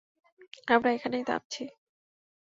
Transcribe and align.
আমরা 0.67 0.89
এখানেই 0.91 1.23
থামছি। 1.23 1.63